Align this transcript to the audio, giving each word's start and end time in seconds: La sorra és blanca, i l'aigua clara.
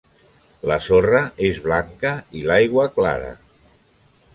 La 0.71 0.77
sorra 0.85 1.21
és 1.51 1.61
blanca, 1.67 2.17
i 2.41 2.45
l'aigua 2.49 2.91
clara. 3.01 3.33